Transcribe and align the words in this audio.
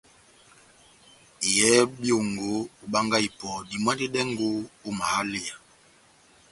Yɛhɛ 1.55 1.79
byongo, 1.99 2.49
obangahi 2.83 3.25
ipɔ 3.29 3.49
dimwanedɛngo 3.69 4.47
ó 4.87 4.89
mahaleya. 4.97 5.55